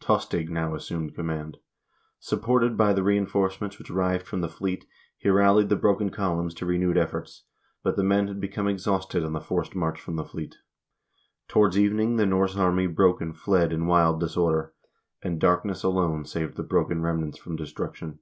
Tostig 0.00 0.48
now 0.48 0.74
assumed 0.74 1.14
command. 1.14 1.58
Supported 2.18 2.78
by 2.78 2.94
the 2.94 3.02
reinforcements 3.02 3.78
which 3.78 3.90
arrived 3.90 4.26
from 4.26 4.40
the 4.40 4.48
fleet, 4.48 4.86
he 5.18 5.28
rallied 5.28 5.68
the 5.68 5.76
broken 5.76 6.08
columns 6.08 6.54
to 6.54 6.64
renewed 6.64 6.96
efforts, 6.96 7.44
but 7.82 7.94
the 7.94 8.02
men 8.02 8.26
had 8.26 8.40
become 8.40 8.66
exhausted 8.68 9.22
on 9.22 9.34
the 9.34 9.40
forced 9.42 9.74
march 9.76 10.00
from 10.00 10.16
the 10.16 10.24
fleet. 10.24 10.56
Towards 11.46 11.78
evening 11.78 12.16
the 12.16 12.24
Norse 12.24 12.56
army 12.56 12.86
broke 12.86 13.20
and 13.20 13.36
fled 13.36 13.70
in 13.70 13.86
wild 13.86 14.18
disorder, 14.18 14.72
and 15.20 15.38
darkness 15.38 15.82
alone 15.82 16.24
saved 16.24 16.56
the 16.56 16.62
broken 16.62 17.02
remnants 17.02 17.36
from 17.36 17.54
destruction. 17.54 18.20